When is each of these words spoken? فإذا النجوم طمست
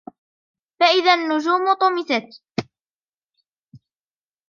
فإذا 0.79 1.13
النجوم 1.13 1.73
طمست 1.79 2.43